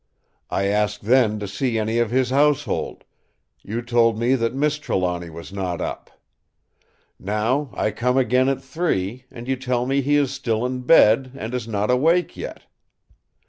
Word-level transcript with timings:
I 0.49 0.63
asked 0.65 1.03
then 1.03 1.37
to 1.37 1.47
see 1.47 1.77
any 1.77 1.99
of 1.99 2.09
his 2.09 2.31
household; 2.31 3.03
you 3.61 3.83
told 3.83 4.17
me 4.17 4.33
that 4.33 4.55
Miss 4.55 4.79
Trelawny 4.79 5.29
was 5.29 5.53
not 5.53 5.79
up. 5.79 6.09
Now 7.19 7.69
I 7.75 7.91
come 7.91 8.17
again 8.17 8.49
at 8.49 8.63
three, 8.63 9.25
and 9.29 9.47
you 9.47 9.55
tell 9.55 9.85
me 9.85 10.01
he 10.01 10.15
is 10.15 10.33
still 10.33 10.65
in 10.65 10.81
bed, 10.81 11.33
and 11.37 11.53
is 11.53 11.67
not 11.67 11.91
awake 11.91 12.35
yet. 12.35 12.63